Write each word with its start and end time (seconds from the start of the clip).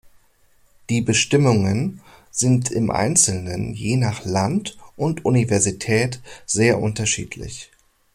Die 0.89 1.01
Bestimmungen 1.01 2.01
sind 2.31 2.71
im 2.71 2.89
Einzelnen 2.89 3.71
je 3.75 3.97
nach 3.97 4.25
Land 4.25 4.75
und 4.95 5.25
Universität 5.25 6.23
sehr 6.47 6.79
unterschiedlich. 6.79 7.69